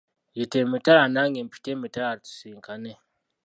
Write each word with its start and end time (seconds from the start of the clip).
Yita 0.37 0.57
emitala 0.63 1.03
nange 1.13 1.39
mpite 1.47 1.69
emitala 1.75 2.19
tusisinkane. 2.23 2.91